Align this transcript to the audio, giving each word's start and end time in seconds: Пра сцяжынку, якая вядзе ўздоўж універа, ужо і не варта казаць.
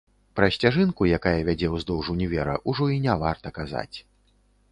Пра 0.37 0.47
сцяжынку, 0.53 1.01
якая 1.17 1.33
вядзе 1.49 1.67
ўздоўж 1.75 2.09
універа, 2.15 2.55
ужо 2.73 2.89
і 2.97 2.99
не 3.05 3.17
варта 3.27 3.47
казаць. 3.61 3.97